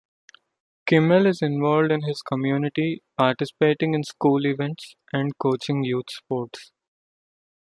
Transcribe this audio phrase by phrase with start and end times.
[0.87, 6.71] Kimmel is involved in his community, participating in school events and coaching youth sports.